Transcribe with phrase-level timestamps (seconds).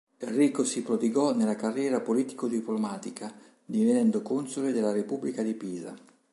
[0.17, 3.31] Enrico si prodigò nella carriera politico-diplomatica
[3.63, 5.95] divenendo console della repubblica di Pisa.